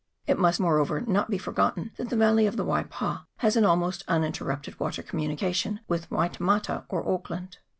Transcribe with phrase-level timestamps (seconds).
[0.25, 4.03] It must, moreover, not be forgotten that the valley of the Waipa has an almost
[4.07, 7.59] uninterrupted water communication with Waitemata or Auckland.